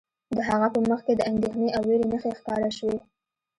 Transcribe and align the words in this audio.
د 0.35 0.37
هغه 0.49 0.67
په 0.73 0.79
مخ 0.89 0.99
کې 1.07 1.13
د 1.15 1.21
اندیښنې 1.31 1.69
او 1.77 1.81
ویرې 1.87 2.05
نښې 2.11 2.31
ښکاره 2.39 2.69
شوې 2.77 2.99